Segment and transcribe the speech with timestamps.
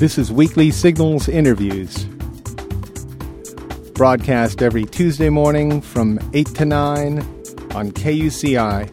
[0.00, 2.06] This is Weekly Signals Interviews.
[3.92, 7.18] Broadcast every Tuesday morning from 8 to 9
[7.74, 8.88] on KUCI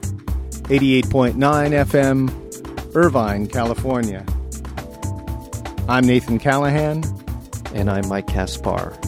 [0.64, 4.26] 88.9 FM, Irvine, California.
[5.88, 7.06] I'm Nathan Callahan.
[7.74, 9.07] And I'm Mike Kaspar.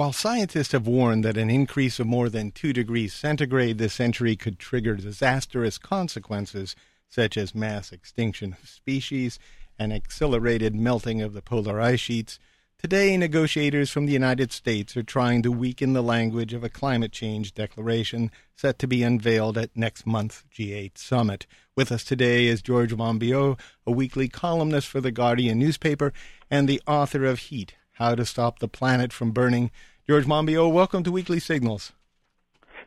[0.00, 4.34] While scientists have warned that an increase of more than 2 degrees centigrade this century
[4.34, 6.74] could trigger disastrous consequences,
[7.10, 9.38] such as mass extinction of species
[9.78, 12.38] and accelerated melting of the polar ice sheets,
[12.78, 17.12] today negotiators from the United States are trying to weaken the language of a climate
[17.12, 21.46] change declaration set to be unveiled at next month's G8 summit.
[21.76, 26.14] With us today is George Monbiot, a weekly columnist for the Guardian newspaper
[26.50, 29.70] and the author of Heat how to Stop the Planet from Burning.
[30.08, 31.92] George Monbiot, welcome to Weekly Signals.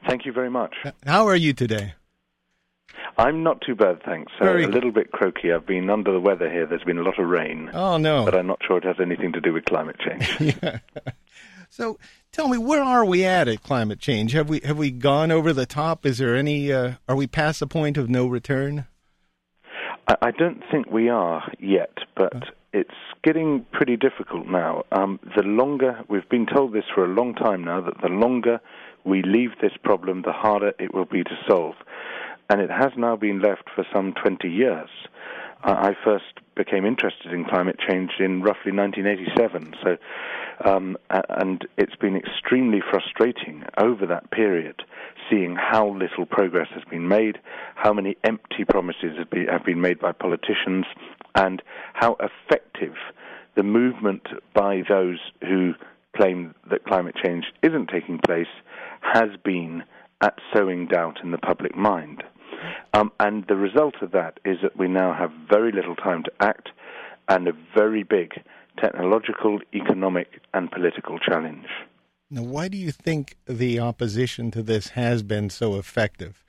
[0.07, 0.75] Thank you very much.
[1.05, 1.93] How are you today?
[3.17, 4.31] I'm not too bad, thanks.
[4.41, 5.51] Uh, a little bit croaky.
[5.53, 6.65] I've been under the weather here.
[6.65, 7.69] There's been a lot of rain.
[7.73, 8.25] Oh, no.
[8.25, 10.57] But I'm not sure it has anything to do with climate change.
[10.63, 10.79] yeah.
[11.69, 11.97] So
[12.31, 14.33] tell me, where are we at at climate change?
[14.33, 16.05] Have we have we gone over the top?
[16.05, 16.71] Is there any?
[16.71, 18.85] Uh, are we past the point of no return?
[20.07, 22.31] I, I don't think we are yet, but
[22.73, 22.89] it's
[23.23, 24.83] getting pretty difficult now.
[24.91, 28.59] Um, the longer we've been told this for a long time now that the longer
[29.05, 31.75] we leave this problem, the harder it will be to solve,
[32.49, 34.89] and it has now been left for some 20 years.
[35.63, 39.97] Uh, I first became interested in climate change in roughly 1987, so
[40.65, 44.83] um, and it's been extremely frustrating over that period
[45.29, 47.39] seeing how little progress has been made,
[47.75, 50.85] how many empty promises have been, have been made by politicians,
[51.35, 51.61] and
[51.93, 52.93] how effective
[53.55, 55.73] the movement by those who
[56.15, 58.47] claim that climate change isn't taking place
[59.01, 59.83] has been
[60.21, 62.23] at sowing doubt in the public mind.
[62.93, 66.31] Um, and the result of that is that we now have very little time to
[66.39, 66.69] act
[67.29, 68.33] and a very big
[68.81, 71.67] technological, economic, and political challenge.
[72.29, 76.43] Now, why do you think the opposition to this has been so effective?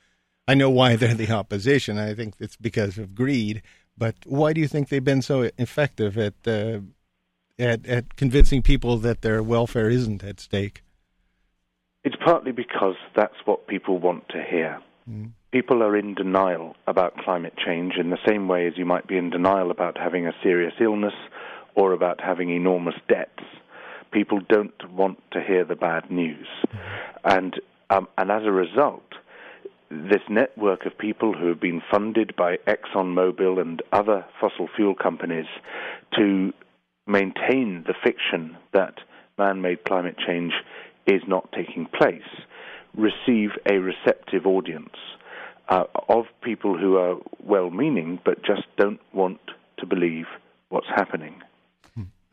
[0.49, 1.99] I know why they're the opposition.
[1.99, 3.63] I think it's because of greed.
[3.97, 6.81] But why do you think they've been so effective at uh,
[7.59, 10.83] at, at convincing people that their welfare isn't at stake?
[12.03, 14.81] It's partly because that's what people want to hear.
[15.09, 15.33] Mm.
[15.55, 19.17] People are in denial about climate change in the same way as you might be
[19.17, 21.15] in denial about having a serious illness
[21.77, 23.45] or about having enormous debts.
[24.11, 26.49] People don't want to hear the bad news.
[27.23, 27.55] And,
[27.89, 29.05] um, and as a result,
[29.93, 35.47] this network of people who have been funded by ExxonMobil and other fossil fuel companies
[36.17, 36.53] to
[37.07, 38.95] maintain the fiction that
[39.39, 40.53] man made climate change
[41.07, 42.23] is not taking place
[42.97, 44.97] receive a receptive audience
[45.69, 49.41] uh, of people who are well meaning but just don't want
[49.79, 50.27] to believe
[50.69, 51.43] what's happening.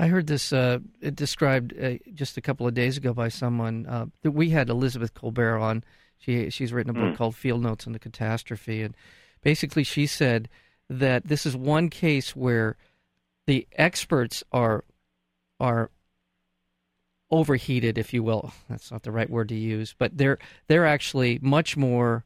[0.02, 0.80] I heard this uh,
[1.14, 5.14] described uh, just a couple of days ago by someone uh, that we had Elizabeth
[5.14, 5.84] Kolbert on.
[6.18, 7.16] She she's written a book mm.
[7.16, 8.97] called Field Notes on the Catastrophe, and
[9.44, 10.50] basically she said
[10.90, 12.78] that this is one case where
[13.46, 14.86] the experts are
[15.59, 15.92] are
[17.30, 18.53] overheated, if you will.
[18.69, 22.25] That's not the right word to use, but they're they're actually much more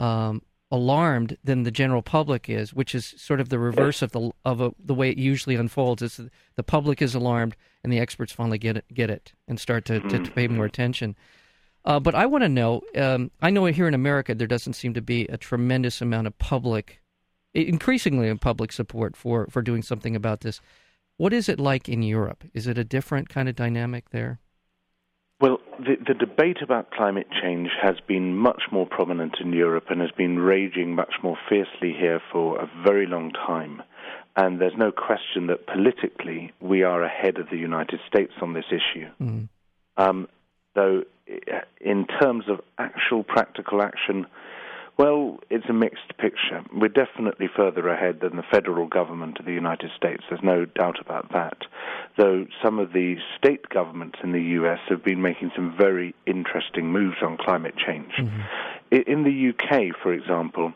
[0.00, 4.30] um, alarmed than the general public is, which is sort of the reverse of the
[4.44, 6.02] of a, the way it usually unfolds.
[6.02, 6.20] Is
[6.56, 10.00] the public is alarmed and the experts finally get it get it and start to,
[10.00, 11.16] to, to pay more attention.
[11.84, 12.82] Uh, but I want to know.
[12.96, 16.38] Um, I know here in America there doesn't seem to be a tremendous amount of
[16.38, 17.00] public,
[17.54, 20.60] increasingly in public support for for doing something about this.
[21.18, 22.44] What is it like in Europe?
[22.54, 24.40] Is it a different kind of dynamic there?
[25.40, 30.02] Well, the, the, debate about climate change has been much more prominent in Europe and
[30.02, 33.82] has been raging much more fiercely here for a very long time.
[34.36, 38.66] And there's no question that politically we are ahead of the United States on this
[38.70, 39.08] issue.
[39.20, 39.48] Mm.
[39.96, 40.28] Um,
[40.74, 41.04] though,
[41.80, 44.26] in terms of actual practical action,
[45.00, 46.62] well, it's a mixed picture.
[46.74, 50.22] We're definitely further ahead than the federal government of the United States.
[50.28, 51.56] There's no doubt about that.
[52.18, 56.92] Though some of the state governments in the US have been making some very interesting
[56.92, 58.12] moves on climate change.
[58.20, 59.10] Mm-hmm.
[59.10, 60.74] In the UK, for example,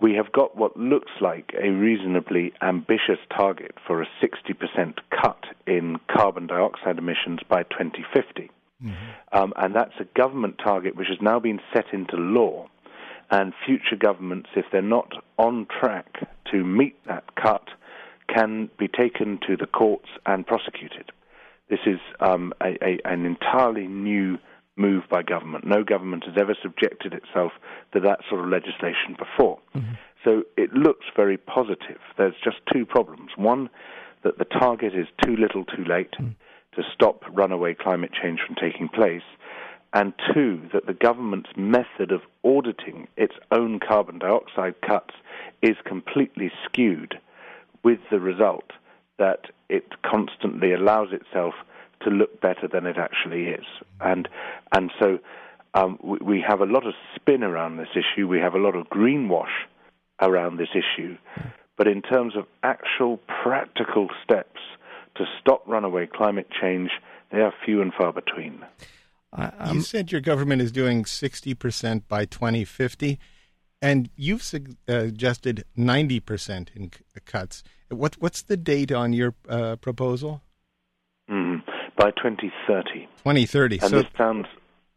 [0.00, 5.96] we have got what looks like a reasonably ambitious target for a 60% cut in
[6.08, 8.52] carbon dioxide emissions by 2050.
[8.84, 8.92] Mm-hmm.
[9.36, 12.68] Um, and that's a government target which has now been set into law
[13.34, 16.06] and future governments, if they're not on track
[16.52, 17.66] to meet that cut,
[18.32, 21.10] can be taken to the courts and prosecuted.
[21.68, 24.38] This is um, a, a, an entirely new
[24.76, 25.64] move by government.
[25.66, 27.50] No government has ever subjected itself
[27.92, 29.58] to that sort of legislation before.
[29.74, 29.94] Mm-hmm.
[30.24, 31.98] So it looks very positive.
[32.16, 33.30] There's just two problems.
[33.36, 33.68] One,
[34.22, 36.30] that the target is too little too late mm-hmm.
[36.76, 39.26] to stop runaway climate change from taking place.
[39.94, 45.14] And two, that the government's method of auditing its own carbon dioxide cuts
[45.62, 47.18] is completely skewed
[47.84, 48.72] with the result
[49.18, 51.54] that it constantly allows itself
[52.02, 53.64] to look better than it actually is.
[54.00, 54.28] And
[54.74, 55.20] and so
[55.74, 58.26] um, we, we, have a lot of spin around this issue.
[58.26, 59.66] We have a lot of greenwash
[60.20, 61.16] around this issue.
[61.76, 64.60] But in terms of actual practical steps
[65.16, 66.90] to stop runaway climate change,
[67.30, 68.64] they are few and far between.
[69.34, 73.18] Uh, um, you said your government is doing 60% by 2050,
[73.82, 76.90] and you've suggested 90% in
[77.24, 77.62] cuts.
[77.88, 80.42] What, what's the date on your uh, proposal?
[81.30, 81.62] Mm
[81.96, 83.06] by 2030.
[83.18, 83.78] 2030.
[83.80, 84.46] And so this sounds,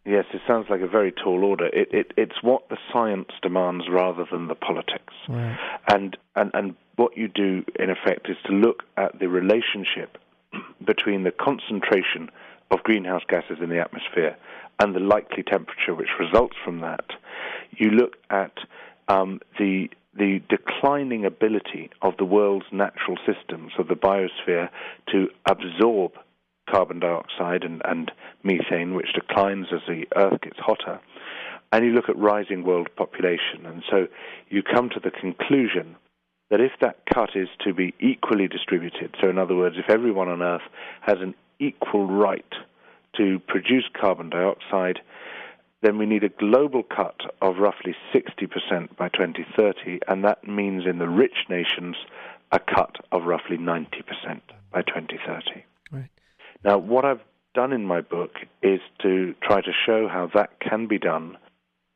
[0.06, 1.68] yes, it sounds like a very tall order.
[1.68, 5.13] It, it, it's what the science demands rather than the politics.
[5.30, 5.57] Right.
[5.88, 10.18] And, and, and what you do, in effect, is to look at the relationship
[10.86, 12.30] between the concentration
[12.72, 14.38] of greenhouse gases in the atmosphere
[14.80, 17.06] and the likely temperature which results from that.
[17.72, 18.58] You look at
[19.08, 24.68] um, the the declining ability of the world's natural systems, of the biosphere,
[25.12, 26.14] to absorb
[26.68, 28.12] carbon dioxide and, and
[28.44, 31.00] methane, which declines as the Earth gets hotter,
[31.72, 33.66] and you look at rising world population.
[33.66, 34.08] And so
[34.50, 35.96] you come to the conclusion
[36.50, 40.30] that if that cut is to be equally distributed, so in other words, if everyone
[40.30, 40.62] on Earth
[41.02, 42.54] has an equal right
[43.18, 45.00] to produce carbon dioxide,
[45.81, 50.98] then we need a global cut of roughly 60% by 2030, and that means in
[50.98, 51.95] the rich nations
[52.51, 53.92] a cut of roughly 90%
[54.71, 55.63] by 2030.
[55.92, 56.09] Right.
[56.63, 57.21] Now, what I've
[57.54, 58.31] done in my book
[58.62, 61.38] is to try to show how that can be done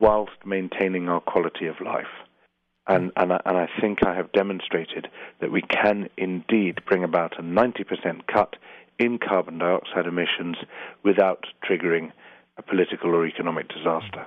[0.00, 2.06] whilst maintaining our quality of life.
[2.88, 5.06] And, and, I, and I think I have demonstrated
[5.40, 8.56] that we can indeed bring about a 90% cut
[8.98, 10.56] in carbon dioxide emissions
[11.02, 12.12] without triggering
[12.56, 14.26] a political or economic disaster.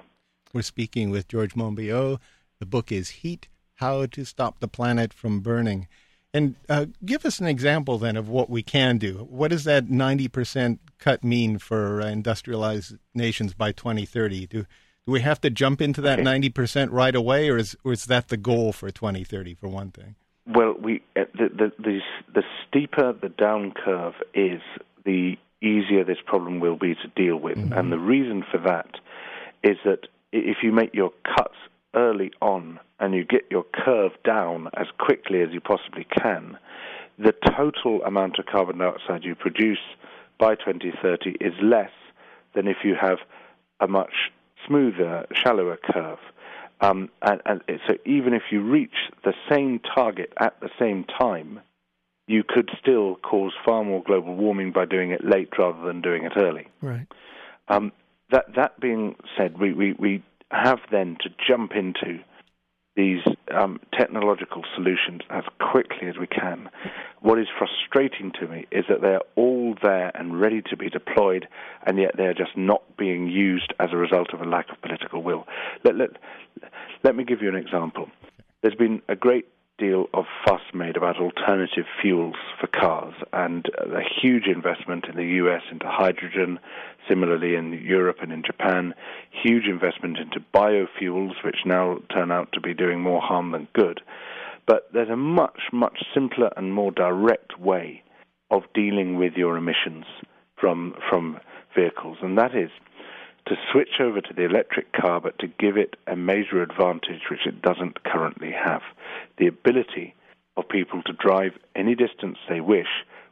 [0.54, 2.20] We're speaking with George Monbiot.
[2.60, 5.88] The book is Heat How to Stop the Planet from Burning.
[6.34, 9.28] And uh, give us an example then of what we can do.
[9.30, 14.48] What does that 90% cut mean for uh, industrialized nations by 2030?
[14.48, 14.68] Do, do
[15.06, 16.28] we have to jump into that okay.
[16.50, 20.16] 90% right away, or is, or is that the goal for 2030, for one thing?
[20.48, 22.00] Well, we uh, the, the, the,
[22.34, 24.62] the steeper the down curve is,
[25.04, 27.58] the easier this problem will be to deal with.
[27.58, 27.74] Mm-hmm.
[27.74, 29.00] And the reason for that
[29.64, 31.56] is that if you make your cuts
[31.96, 36.58] early on and you get your curve down as quickly as you possibly can,
[37.18, 39.80] the total amount of carbon dioxide you produce
[40.38, 41.92] by 2030 is less
[42.54, 43.20] than if you have
[43.80, 44.32] a much
[44.68, 46.20] smoother, shallower curve.
[46.82, 51.62] Um, and, and so even if you reach the same target at the same time,
[52.28, 56.26] you could still cause far more global warming by doing it late rather than doing
[56.26, 56.68] it early.
[56.82, 57.08] Right.
[57.68, 57.92] Um,
[58.32, 62.20] that that being said, we, we, we have then to jump into
[62.96, 63.22] these
[63.54, 66.70] um, technological solutions as quickly as we can.
[67.22, 71.48] What is frustrating to me is that they're all there and ready to be deployed,
[71.86, 75.24] and yet they're just not being used as a result of a lack of political
[75.24, 75.46] will.
[75.84, 76.10] Let, let,
[77.04, 78.10] let me give you an example.
[78.62, 79.46] There's been a great
[79.78, 85.36] deal of fuss made about alternative fuels for cars and a huge investment in the
[85.44, 86.60] US into hydrogen,
[87.08, 88.94] similarly in Europe and in Japan,
[89.30, 94.02] huge investment into biofuels, which now turn out to be doing more harm than good.
[94.66, 98.04] But there's a much, much simpler and more direct way
[98.50, 100.06] of dealing with your emissions
[100.60, 101.40] from, from
[101.76, 102.70] vehicles, and that is
[103.48, 107.46] to switch over to the electric car, but to give it a major advantage which
[107.46, 108.82] it doesn't currently have
[109.38, 110.16] the ability
[110.58, 112.88] of people to drive any distance they wish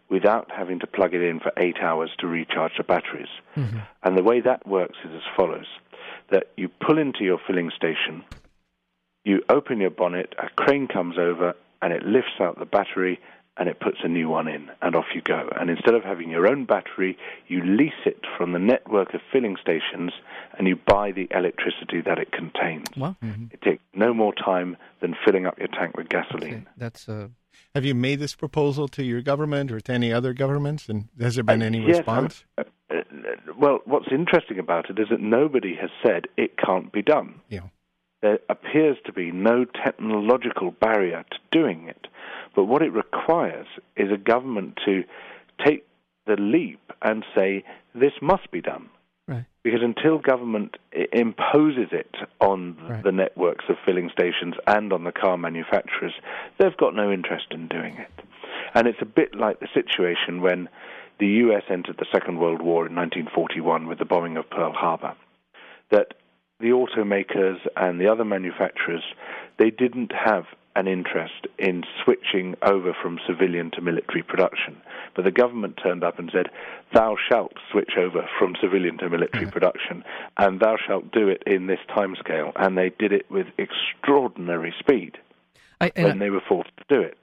[0.10, 3.29] without having to plug it in for eight hours to recharge the batteries.
[3.55, 3.79] Mm-hmm.
[4.03, 5.65] And the way that works is as follows
[6.29, 8.24] that you pull into your filling station,
[9.24, 13.20] you open your bonnet, a crane comes over, and it lifts out the battery
[13.57, 15.50] and it puts a new one in, and off you go.
[15.60, 17.17] And instead of having your own battery,
[17.48, 20.12] you lease it from the network of filling stations
[20.57, 22.88] and you buy the electricity that it contains.
[22.98, 23.15] Wow.
[23.24, 23.45] Mm-hmm.
[23.51, 26.53] It takes no more time than filling up your tank with gasoline.
[26.53, 26.63] Okay.
[26.77, 27.27] That's uh...
[27.75, 31.36] Have you made this proposal to your government or to any other governments, and has
[31.36, 32.45] there been uh, any yes, response?
[32.57, 33.01] Uh, uh,
[33.57, 37.41] well, what's interesting about it is that nobody has said it can't be done.
[37.50, 37.62] Yeah.
[38.22, 42.07] There appears to be no technological barrier to doing it.
[42.55, 45.03] But what it requires is a government to
[45.65, 45.86] take
[46.25, 48.89] the leap and say, this must be done.
[49.27, 49.45] Right.
[49.63, 53.03] Because until government imposes it on right.
[53.03, 56.13] the networks of filling stations and on the car manufacturers,
[56.60, 58.25] they've got no interest in doing it.
[58.75, 60.67] And it's a bit like the situation when
[61.19, 65.15] the US entered the Second World War in 1941 with the bombing of Pearl Harbor.
[65.91, 66.15] That
[66.60, 69.03] the automakers and the other manufacturers,
[69.57, 70.45] they didn't have
[70.75, 74.77] an interest in switching over from civilian to military production.
[75.15, 76.48] But the government turned up and said,
[76.94, 79.51] Thou shalt switch over from civilian to military mm-hmm.
[79.51, 80.03] production,
[80.38, 82.51] and thou shalt do it in this timescale.
[82.56, 85.18] And they did it with extraordinary speed
[85.80, 87.18] I, when I, they were forced to do it.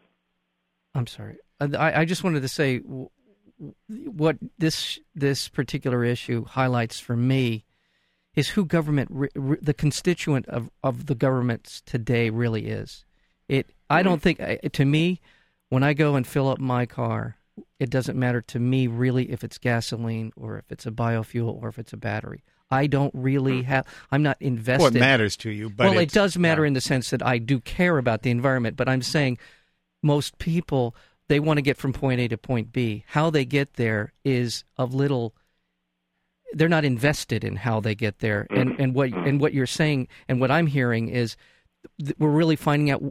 [0.95, 1.39] I'm sorry.
[1.61, 2.81] I, I just wanted to say
[3.89, 7.65] what this this particular issue highlights for me
[8.35, 13.05] is who government the constituent of, of the governments today really is.
[13.51, 14.41] It I don't think
[14.73, 15.21] to me
[15.71, 17.37] when I go and fill up my car,
[17.81, 21.69] it doesn't matter to me really if it's gasoline or if it's a biofuel or
[21.69, 22.45] if it's a battery.
[22.71, 23.67] I don't really hmm.
[23.67, 23.87] have.
[24.13, 24.85] I'm not invested.
[24.85, 27.39] Well, it matters to you, but well, it does matter in the sense that I
[27.39, 28.77] do care about the environment.
[28.77, 29.39] But I'm saying
[30.01, 30.95] most people
[31.27, 33.05] they want to get from point A to point B.
[33.09, 35.35] How they get there is of little.
[36.53, 40.07] They're not invested in how they get there, and and what and what you're saying
[40.29, 41.37] and what I'm hearing is
[42.19, 43.03] we're really finding out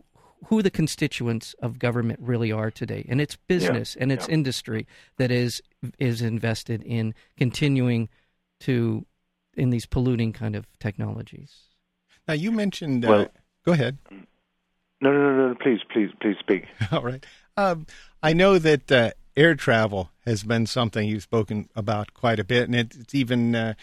[0.46, 4.04] who the constituents of government really are today, and it's business yeah.
[4.04, 4.34] and it's yeah.
[4.34, 5.62] industry that is
[5.98, 8.10] is invested in continuing
[8.62, 9.06] to
[9.56, 11.54] in these polluting kind of technologies.
[12.28, 13.06] Now you mentioned.
[13.06, 13.28] Uh, well,
[13.66, 13.98] go ahead.
[15.02, 15.56] No, no, no, no.
[15.56, 16.66] Please, please, please speak.
[16.92, 17.26] All right.
[17.56, 17.86] Um,
[18.22, 22.64] I know that uh, air travel has been something you've spoken about quite a bit,
[22.64, 23.56] and it's even.
[23.56, 23.74] Uh,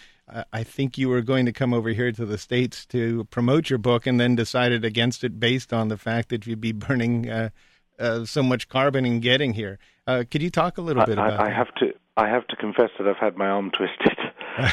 [0.52, 3.78] I think you were going to come over here to the states to promote your
[3.78, 7.50] book, and then decided against it based on the fact that you'd be burning uh,
[7.98, 9.78] uh, so much carbon in getting here.
[10.06, 11.40] Uh, could you talk a little bit about?
[11.40, 11.92] I, I have to.
[12.18, 14.15] I have to confess that I've had my arm twisted.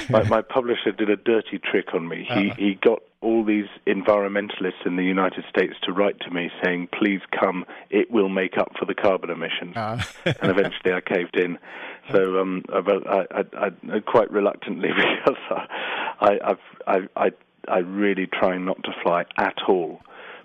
[0.10, 2.25] My, my, publisher did a dirty trick on me.
[2.28, 2.56] He uh-huh.
[2.58, 7.22] he got all these environmentalists in the United States to write to me saying, "Please
[7.40, 10.34] come, it will make up for the carbon emissions." Uh-huh.
[10.42, 11.58] and eventually, I caved in.
[12.12, 14.90] So, um, but I, I, I quite reluctantly
[15.25, 15.38] because
[16.20, 17.32] I, I've, I, I,
[17.68, 20.02] I really try not to fly at all.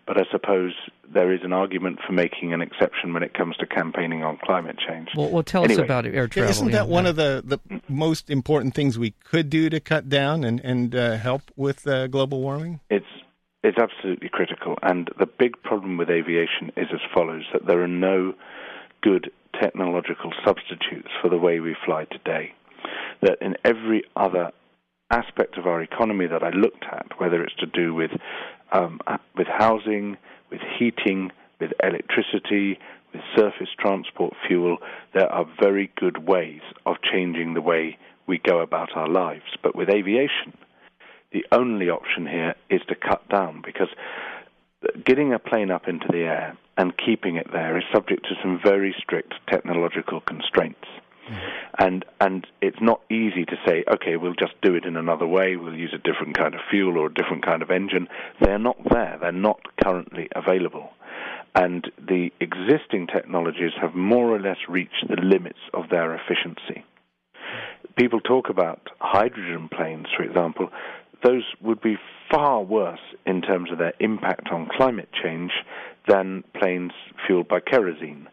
[0.08, 0.72] But I suppose
[1.12, 4.78] there is an argument for making an exception when it comes to campaigning on climate
[4.78, 5.10] change.
[5.14, 6.50] Well, well tell anyway, us about air travel.
[6.50, 7.60] Isn't that one of the, the
[7.90, 12.06] most important things we could do to cut down and, and uh, help with uh,
[12.06, 12.80] global warming?
[12.88, 13.04] It's
[13.62, 14.78] it's absolutely critical.
[14.82, 18.32] And the big problem with aviation is as follows: that there are no
[19.02, 22.54] good technological substitutes for the way we fly today.
[23.20, 24.52] That in every other
[25.10, 28.10] aspect of our economy that I looked at, whether it's to do with
[28.72, 30.16] um, uh, with housing,
[30.50, 32.78] with heating, with electricity,
[33.12, 34.78] with surface transport fuel,
[35.14, 39.56] there are very good ways of changing the way we go about our lives.
[39.62, 40.56] But with aviation,
[41.32, 43.88] the only option here is to cut down because
[45.04, 48.60] getting a plane up into the air and keeping it there is subject to some
[48.62, 50.86] very strict technological constraints.
[51.28, 51.38] Mm.
[51.78, 55.56] And and it's not easy to say, okay, we'll just do it in another way.
[55.56, 58.08] We'll use a different kind of fuel or a different kind of engine.
[58.40, 59.18] They're not there.
[59.20, 60.90] They're not currently available.
[61.54, 66.84] And the existing technologies have more or less reached the limits of their efficiency.
[67.96, 70.70] People talk about hydrogen planes, for example.
[71.24, 71.96] Those would be
[72.30, 75.50] far worse in terms of their impact on climate change
[76.06, 76.92] than planes
[77.26, 78.28] fueled by kerosene.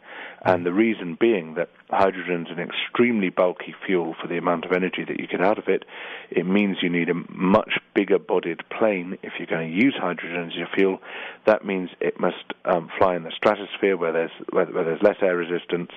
[0.46, 4.74] And the reason being that hydrogen is an extremely bulky fuel for the amount of
[4.74, 5.86] energy that you get out of it.
[6.30, 10.46] It means you need a much bigger bodied plane if you're going to use hydrogen
[10.46, 11.00] as your fuel.
[11.48, 15.18] That means it must um, fly in the stratosphere where there's, where, where there's less
[15.24, 15.90] air resistance.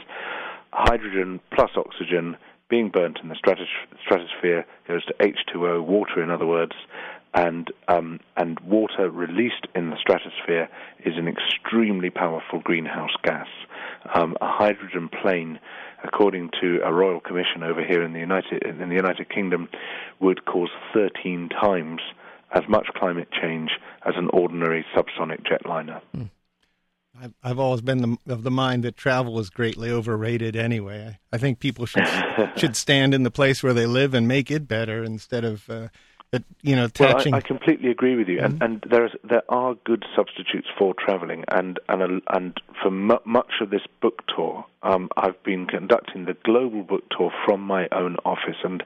[0.72, 2.38] Hydrogen plus oxygen
[2.70, 6.72] being burnt in the stratosphere goes to H2O, water in other words,
[7.34, 10.68] and um, and water released in the stratosphere
[11.04, 13.46] is an extremely powerful greenhouse gas.
[14.14, 15.58] Um, a hydrogen plane,
[16.02, 19.68] according to a royal commission over here in the United in the United Kingdom,
[20.20, 22.00] would cause 13 times
[22.52, 23.70] as much climate change
[24.06, 26.00] as an ordinary subsonic jetliner.
[26.14, 26.24] Hmm.
[27.20, 30.54] I've, I've always been the, of the mind that travel is greatly overrated.
[30.54, 32.08] Anyway, I, I think people should
[32.56, 35.88] should stand in the place where they live and make it better instead of uh,
[36.62, 37.32] you know, attaching.
[37.32, 38.62] Well, I, I, completely agree with you, mm-hmm.
[38.62, 43.70] and and there's there are good substitutes for travelling, and and and for much of
[43.70, 48.58] this book tour, um, I've been conducting the global book tour from my own office,
[48.62, 48.82] and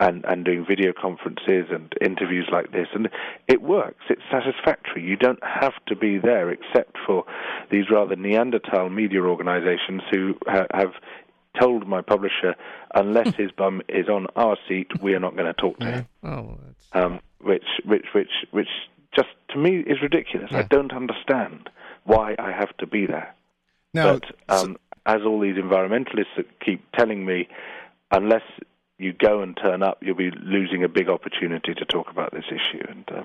[0.00, 3.08] and and doing video conferences and interviews like this, and
[3.46, 4.04] it works.
[4.08, 5.04] It's satisfactory.
[5.04, 7.24] You don't have to be there, except for
[7.70, 10.94] these rather Neanderthal media organisations who ha- have
[11.58, 12.54] told my publisher,
[12.94, 16.08] unless his bum is on our seat, we are not going to talk to him.
[16.22, 17.04] Oh, that's...
[17.04, 18.68] Um, which, which, which, which,
[19.14, 20.50] just to me is ridiculous.
[20.52, 20.58] Yeah.
[20.58, 21.68] I don't understand
[22.04, 23.34] why I have to be there.
[23.92, 24.76] Now, but um,
[25.06, 27.48] as all these environmentalists that keep telling me,
[28.10, 28.42] unless
[28.98, 32.44] you go and turn up, you'll be losing a big opportunity to talk about this
[32.48, 32.84] issue.
[32.88, 33.22] And uh,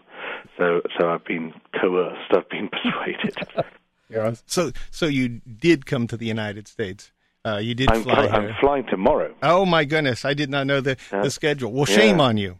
[0.57, 2.31] so, so I've been coerced.
[2.31, 3.35] I've been persuaded.
[4.09, 7.11] yeah, so, so you did come to the United States.
[7.45, 8.57] Uh, you did I'm, fly I'm here.
[8.59, 9.33] flying tomorrow.
[9.43, 10.25] Oh my goodness!
[10.25, 11.21] I did not know the, Yeah.
[11.21, 11.71] the schedule.
[11.71, 11.95] Well, Yeah.
[11.95, 12.55] shame on you.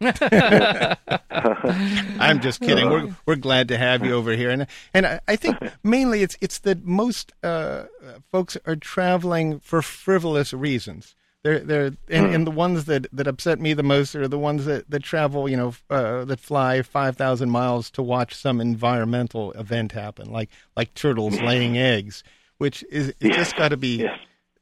[2.20, 2.88] I'm just kidding.
[2.88, 6.36] We're we're glad to have you over here, and and I, I think mainly it's
[6.40, 7.84] it's that most uh,
[8.30, 11.14] folks are traveling for frivolous reasons.
[11.42, 14.64] They're they're and, and the ones that, that upset me the most are the ones
[14.64, 19.52] that, that travel, you know, uh, that fly five thousand miles to watch some environmental
[19.52, 22.24] event happen, like like turtles laying eggs,
[22.58, 24.08] which is it's just got to be.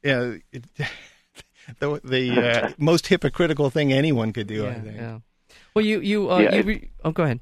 [0.05, 0.65] Yeah, it,
[1.79, 4.65] the the uh, most hypocritical thing anyone could do.
[4.65, 4.95] I yeah, think.
[4.95, 5.19] yeah.
[5.73, 7.39] Well, you you uh, Yeah, you re- oh, go ahead.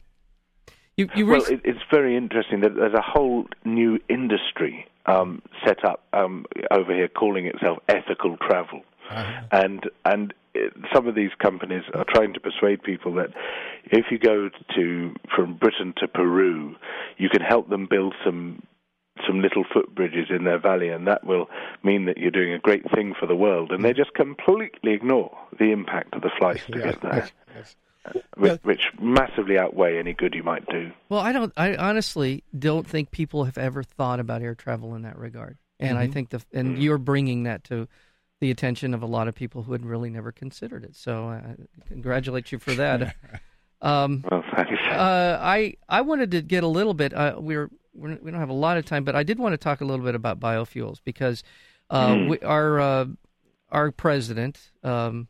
[0.98, 5.84] You you Well, it, it's very interesting that there's a whole new industry um, set
[5.84, 8.82] up um, over here calling itself ethical travel.
[9.10, 9.42] Uh-huh.
[9.52, 10.34] and and
[10.96, 13.30] some of these companies are trying to persuade people that
[13.86, 16.76] if you go to from Britain to Peru,
[17.18, 18.64] you can help them build some
[19.28, 21.48] some little footbridges in their valley, and that will
[21.84, 23.72] mean that you're doing a great thing for the world.
[23.72, 27.76] And they just completely ignore the impact of the flights to Yeah, get there, yes.
[28.36, 30.92] which, which massively outweigh any good you might do.
[31.10, 31.54] well, I don't.
[31.56, 35.98] I honestly don't think people have ever thought about air travel in that regard, and
[35.98, 37.88] I think the and you're bringing that to
[38.42, 40.96] the attention of a lot of people who had really never considered it.
[40.98, 41.56] So, I
[41.88, 43.16] congratulate you for that.
[43.82, 44.72] um, Well, thanks.
[44.90, 47.14] Uh, I I wanted to get a little bit.
[47.14, 49.58] Uh, we're, we're we don't have a lot of time, but I did want to
[49.58, 51.44] talk a little bit about biofuels because
[51.90, 53.06] uh, we, our uh,
[53.72, 55.28] our president um,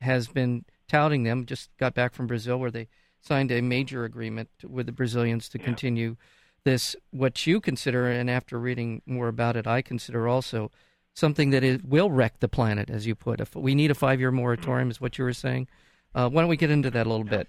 [0.00, 1.46] has been touting them.
[1.46, 2.88] Just got back from Brazil where they
[3.20, 6.16] signed a major agreement with the Brazilians to continue
[6.64, 6.96] this.
[7.10, 10.70] What you consider, and after reading more about it, I consider also
[11.14, 13.40] something that is, will wreck the planet, as you put.
[13.40, 15.68] If we need a five year moratorium, is what you were saying.
[16.14, 17.48] Uh, why don't we get into that a little bit?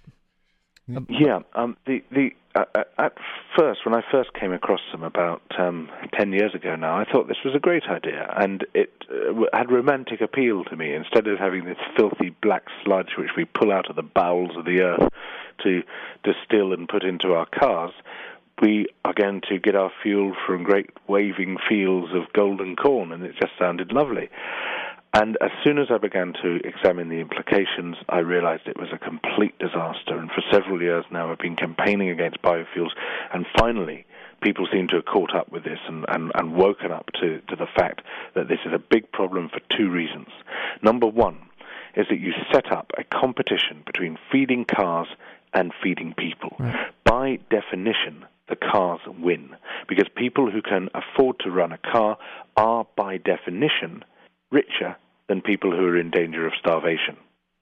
[1.09, 3.13] Yeah, um, the the uh, uh, at
[3.57, 7.27] first when I first came across them about um, ten years ago now, I thought
[7.27, 10.93] this was a great idea, and it uh, had romantic appeal to me.
[10.93, 14.65] Instead of having this filthy black sludge which we pull out of the bowels of
[14.65, 15.09] the earth
[15.63, 15.83] to
[16.23, 17.93] distill and put into our cars,
[18.61, 23.23] we are going to get our fuel from great waving fields of golden corn, and
[23.23, 24.29] it just sounded lovely.
[25.13, 28.97] And as soon as I began to examine the implications, I realized it was a
[28.97, 30.17] complete disaster.
[30.17, 32.91] And for several years now, I've been campaigning against biofuels.
[33.33, 34.05] And finally,
[34.41, 37.55] people seem to have caught up with this and, and, and woken up to, to
[37.55, 38.01] the fact
[38.35, 40.27] that this is a big problem for two reasons.
[40.83, 41.39] Number one
[41.95, 45.07] is that you set up a competition between feeding cars
[45.53, 46.55] and feeding people.
[47.03, 49.55] By definition, the cars win
[49.87, 52.17] because people who can afford to run a car
[52.55, 54.03] are, by definition,
[54.51, 54.95] richer
[55.27, 57.17] than people who are in danger of starvation.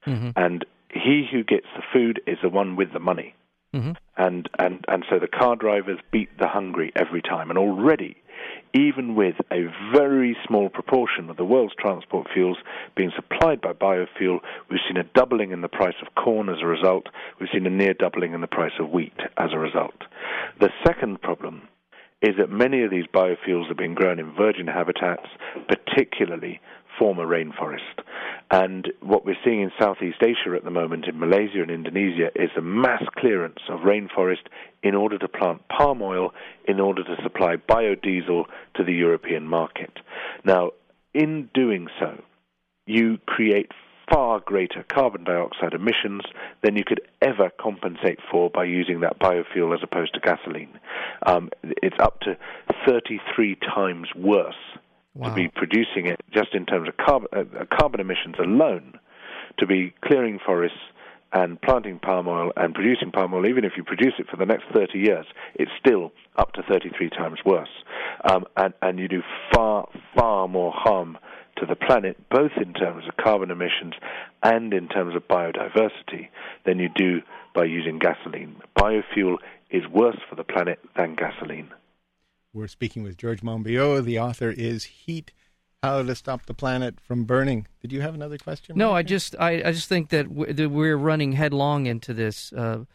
[0.05, 0.33] Mhm.
[0.35, 3.33] And he who gets the food is the one with the money.
[3.73, 3.97] Mhm.
[4.15, 7.49] And, and, and so the car drivers beat the hungry every time.
[7.49, 8.15] And already,
[8.73, 12.57] even with a very small proportion of the world's transport fuels
[12.95, 16.65] being supplied by biofuel, we've seen a doubling in the price of corn as a
[16.65, 17.07] result.
[17.39, 20.03] We've seen a near doubling in the price of wheat as a result.
[20.59, 21.67] The second problem
[22.21, 25.27] is that many of these biofuels are being grown in virgin habitats,
[25.67, 26.59] particularly
[26.97, 28.01] former rainforest.
[28.49, 32.49] And what we're seeing in Southeast Asia at the moment, in Malaysia and Indonesia, is
[32.57, 34.47] a mass clearance of rainforest
[34.81, 36.33] in order to plant palm oil,
[36.67, 39.91] in order to supply biodiesel to the European market.
[40.43, 40.71] Now,
[41.13, 42.21] in doing so,
[42.85, 43.71] you create
[44.11, 46.21] far greater carbon dioxide emissions
[46.63, 50.79] than you could ever compensate for by using that biofuel as opposed to gasoline.
[51.25, 52.37] Um, it's up to
[52.87, 54.55] 33 times worse
[55.17, 55.29] Wow.
[55.29, 58.99] to be producing it just in terms of carbon, uh, carbon emissions alone,
[59.57, 60.77] to be clearing forests
[61.33, 64.45] and planting palm oil and producing palm oil, even if you produce it for the
[64.45, 67.83] next 30 years, it's still up to 33 times worse.
[68.29, 71.17] Um, and, and you do far, far more harm
[71.59, 73.93] to the planet, both in terms of carbon emissions
[74.43, 76.29] and in terms of biodiversity,
[76.65, 77.21] than you do
[77.53, 78.55] by using gasoline.
[78.77, 79.37] Biofuel
[79.69, 81.69] is worse for the planet than gasoline.
[82.53, 84.05] We're speaking with George Monbiot.
[84.05, 85.31] The author is Heat:
[85.83, 87.67] How to Stop the Planet from Burning.
[87.81, 88.77] Did you have another question?
[88.77, 92.85] No, I just I, I just think that, that we're running headlong into this uh,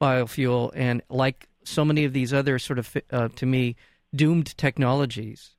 [0.00, 3.76] biofuel, and like so many of these other sort of uh, to me
[4.14, 5.50] doomed technologies,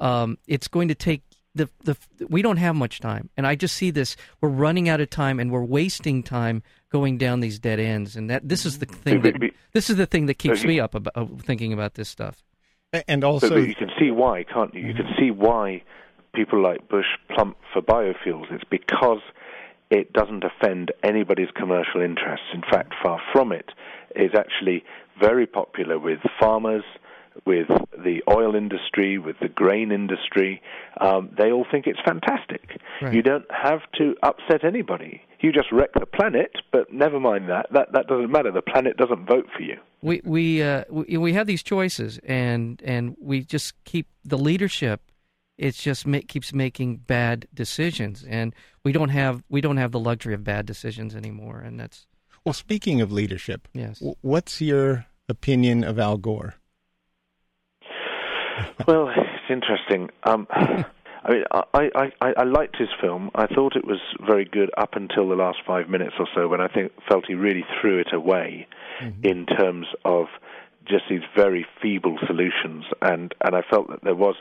[0.00, 1.22] um, it's going to take
[1.56, 1.96] the the
[2.28, 4.16] we don't have much time, and I just see this.
[4.40, 8.16] We're running out of time, and we're wasting time going down these dead ends.
[8.16, 10.94] And that this is the thing that this is the thing that keeps me up
[10.94, 12.44] about uh, thinking about this stuff.
[13.08, 14.86] And also, but, but you can see why, can't you?
[14.86, 15.82] You can see why
[16.34, 18.52] people like Bush plump for biofuels.
[18.52, 19.20] It's because
[19.90, 22.46] it doesn't offend anybody's commercial interests.
[22.54, 23.70] In fact, far from it.
[24.14, 24.84] It's actually
[25.20, 26.84] very popular with farmers,
[27.44, 30.62] with the oil industry, with the grain industry.
[31.00, 32.80] Um, they all think it's fantastic.
[33.02, 33.12] Right.
[33.12, 35.22] You don't have to upset anybody.
[35.40, 37.66] You just wreck the planet, but never mind that.
[37.72, 38.50] That that doesn't matter.
[38.50, 39.76] The planet doesn't vote for you.
[40.02, 45.02] We we uh, we, we have these choices, and and we just keep the leadership.
[45.58, 50.00] It just ma- keeps making bad decisions, and we don't have we don't have the
[50.00, 51.60] luxury of bad decisions anymore.
[51.60, 52.06] And that's
[52.44, 52.52] well.
[52.54, 54.02] Speaking of leadership, yes.
[54.22, 56.54] What's your opinion of Al Gore?
[58.86, 60.10] Well, it's interesting.
[60.24, 63.30] Um, I mean, I, I, I, I liked his film.
[63.34, 66.60] I thought it was very good up until the last five minutes or so, when
[66.60, 68.68] I think felt he really threw it away
[69.00, 69.26] mm-hmm.
[69.26, 70.26] in terms of
[70.88, 74.36] just these very feeble solutions, and and I felt that there was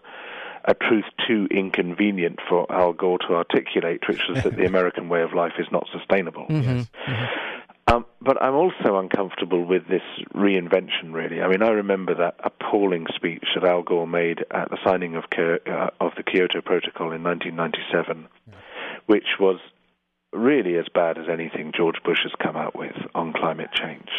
[0.65, 5.21] a truth too inconvenient for Al Gore to articulate, which was that the American way
[5.21, 6.45] of life is not sustainable.
[6.47, 6.77] Mm-hmm.
[6.77, 6.87] Yes.
[7.07, 7.54] Mm-hmm.
[7.95, 10.01] Um, but I'm also uncomfortable with this
[10.33, 11.41] reinvention, really.
[11.41, 15.23] I mean, I remember that appalling speech that Al Gore made at the signing of,
[15.37, 18.53] uh, of the Kyoto Protocol in 1997, yeah.
[19.05, 19.59] which was
[20.33, 24.09] really as bad as anything George Bush has come out with on climate change.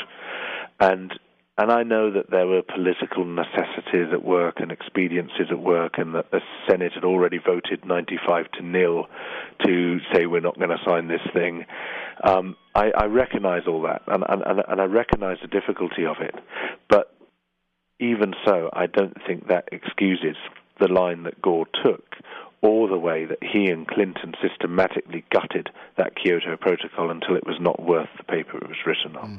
[0.81, 1.12] And
[1.59, 6.14] and I know that there were political necessities at work and expediencies at work, and
[6.14, 9.07] that the Senate had already voted 95 to nil
[9.64, 11.64] to say we're not going to sign this thing.
[12.23, 16.35] Um, I, I recognize all that, and, and, and I recognize the difficulty of it.
[16.90, 17.14] But
[18.01, 20.37] even so, I don't think that excuses
[20.79, 22.16] the line that Gore took
[22.61, 27.57] or the way that he and Clinton systematically gutted that Kyoto Protocol until it was
[27.61, 29.29] not worth the paper it was written on.
[29.29, 29.37] Mm-hmm.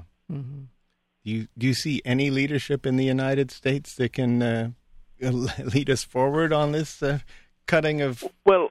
[1.28, 4.70] Do you do you see any leadership in the United States that can uh,
[5.20, 7.20] lead us forward on this uh,
[7.66, 8.24] cutting of?
[8.46, 8.70] Well,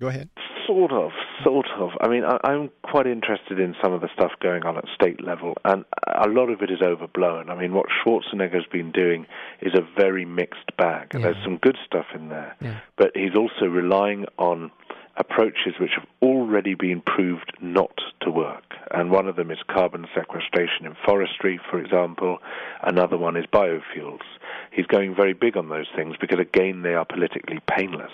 [0.00, 0.30] go ahead.
[0.66, 1.10] Sort of,
[1.44, 1.90] sort of.
[2.00, 5.22] I mean, I, am quite interested in some of the stuff going on at state
[5.22, 7.50] level, and a lot of it is overblown.
[7.50, 9.26] I mean, what Schwarzenegger's been doing
[9.60, 11.08] is a very mixed bag.
[11.12, 11.20] Yeah.
[11.20, 12.80] There's some good stuff in there, yeah.
[12.96, 14.70] but he's also relying on
[15.16, 18.74] approaches which have already been proved not to work.
[18.90, 22.38] And one of them is carbon sequestration in forestry, for example.
[22.82, 24.24] Another one is biofuels.
[24.72, 28.12] He's going very big on those things because, again, they are politically painless.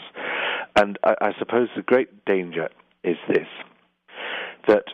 [0.76, 2.68] And I, I suppose the great danger
[3.02, 3.48] is this
[4.68, 4.84] that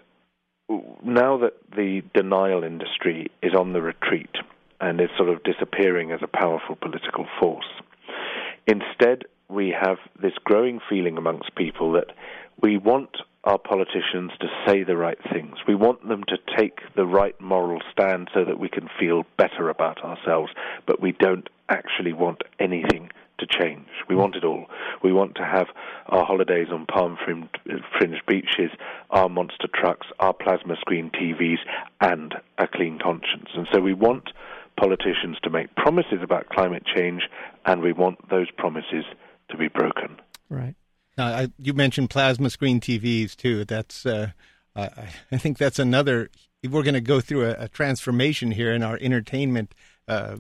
[1.05, 4.31] now that the denial industry is on the retreat
[4.81, 7.67] and is sort of disappearing as a powerful political force,
[8.67, 12.13] instead we have this growing feeling amongst people that
[12.61, 15.57] we want our politicians to say the right things.
[15.69, 19.69] We want them to take the right moral stand so that we can feel better
[19.69, 20.51] about ourselves,
[20.85, 23.87] but we don't actually want anything to change.
[24.09, 24.67] We want it all.
[25.03, 25.67] We want to have
[26.07, 28.71] our holidays on palm fringed beaches,
[29.11, 31.59] our monster trucks, our plasma screen TVs,
[32.01, 33.51] and a clean conscience.
[33.55, 34.31] And so we want
[34.81, 37.23] politicians to make promises about climate change,
[37.65, 39.05] and we want those promises
[39.51, 40.21] to be broken.
[40.49, 40.75] Right.
[41.17, 43.65] Now, I, you mentioned plasma screen TVs too.
[43.65, 44.31] That's uh,
[44.75, 46.31] I, I, think that's another.
[46.63, 49.75] We're going to go through a, a, transformation here in our entertainment
[50.09, 50.37] uh,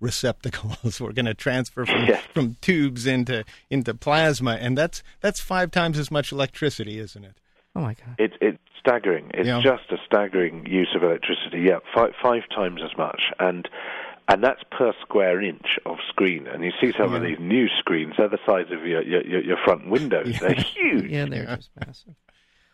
[0.00, 1.00] receptacles.
[1.00, 2.22] We're going to transfer from yes.
[2.34, 7.38] from tubes into into plasma, and that's that's five times as much electricity, isn't it?
[7.74, 8.16] Oh my God!
[8.18, 9.30] It's it's staggering.
[9.34, 9.60] It's yeah.
[9.62, 11.64] just a staggering use of electricity.
[11.66, 13.68] Yeah, five five times as much, and
[14.30, 16.46] and that's per square inch of screen.
[16.46, 17.16] And you see some yeah.
[17.16, 20.28] of these new screens; they're the size of your your, your front windows.
[20.30, 20.38] Yeah.
[20.40, 21.10] They're huge.
[21.10, 22.14] yeah, they're just massive.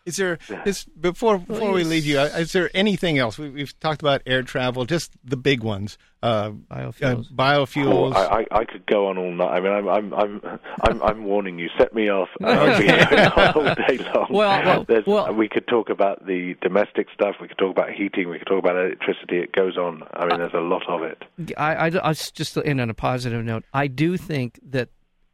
[0.07, 2.17] Is there is before before we leave you?
[2.17, 3.37] Is there anything else?
[3.37, 5.97] We, have talked about air travel, just the big ones.
[6.23, 7.25] Uh, biofuels.
[7.29, 8.13] Uh, biofuels.
[8.15, 9.49] Oh, I, I, could go on all night.
[9.49, 11.67] I mean, I'm I'm I'm I'm, I'm warning you.
[11.77, 12.29] Set me off.
[12.41, 14.27] I'll be all day long.
[14.29, 17.35] Well, well, well, we could talk about the domestic stuff.
[17.41, 18.29] We could talk about heating.
[18.29, 19.39] We could talk about electricity.
[19.39, 20.03] It goes on.
[20.13, 21.23] I mean, there's a lot of it.
[21.57, 23.65] I, I, I just end on a positive note.
[23.73, 24.87] I do think that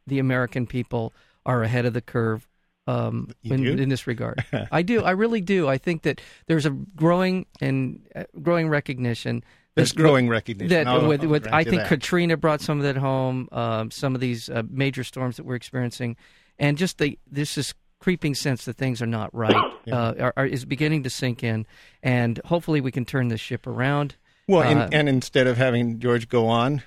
[0.04, 1.12] the American people
[1.46, 2.48] are ahead of the curve
[2.86, 4.44] um, in, in, this regard.
[4.72, 5.02] I do.
[5.02, 5.68] I really do.
[5.68, 9.44] I think that there's a growing and uh, growing recognition.
[9.74, 10.68] There's that, growing recognition.
[10.68, 11.88] That I'll, with, with I think that.
[11.88, 13.48] Katrina brought some of that home.
[13.52, 16.16] Um, some of these uh, major storms that we're experiencing,
[16.58, 19.98] and just the this is creeping sense that things are not right yeah.
[19.98, 21.66] uh, are, are, is beginning to sink in,
[22.02, 24.16] and hopefully we can turn this ship around.
[24.46, 26.82] Well, and, uh, and instead of having George go on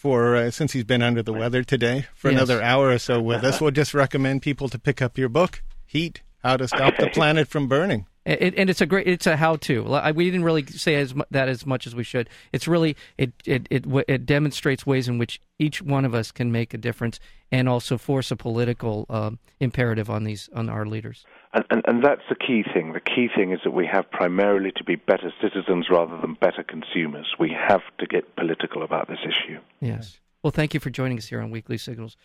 [0.00, 2.38] for uh, since he's been under the weather today for Yes.
[2.40, 3.60] another hour or so with us.
[3.60, 7.48] We'll just recommend people to pick up your book, Heat: How to Stop the Planet
[7.48, 8.06] from Burning.
[8.24, 9.82] It, and it's a great it's a how to
[10.14, 13.66] we didn't really say as that as much as we should it's really it, it
[13.70, 17.18] it it demonstrates ways in which each one of us can make a difference
[17.50, 22.04] and also force a political um, imperative on these on our leaders And, and, and
[22.04, 22.92] that's the key thing.
[22.92, 26.62] The key thing is that we have primarily to be better citizens rather than better
[26.62, 27.34] consumers.
[27.40, 29.58] We have to get political about this issue.
[29.80, 32.16] yes well thank you for joining us here on weekly signals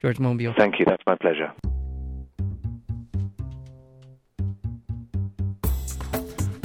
[0.00, 0.84] george monbiot Thank you.
[0.84, 1.52] That's my pleasure.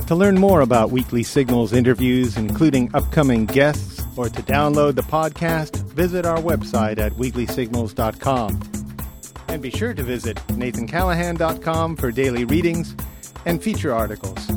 [0.08, 5.84] To learn more about Weekly Signals interviews, including upcoming guests, or to download the podcast,
[5.93, 8.79] visit our website at weeklysignals.com.
[9.49, 12.95] And be sure to visit nathancallahan.com for daily readings
[13.45, 14.47] and feature articles.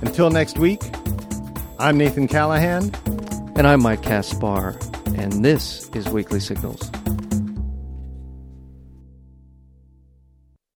[0.00, 0.80] Until next week,
[1.78, 2.92] I'm Nathan Callahan.
[3.56, 4.78] and i'm mike caspar
[5.16, 6.90] and this is weekly signals